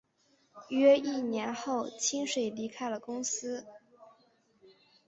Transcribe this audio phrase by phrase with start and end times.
[0.69, 3.67] 约一年后清水离开了公司。